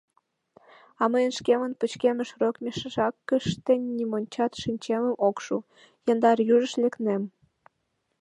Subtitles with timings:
[1.01, 5.57] А мыйын шкемын пычкемыш рок мешакыште нимончат шинчымем ок шу—
[6.11, 7.23] яндар южыш лекнем.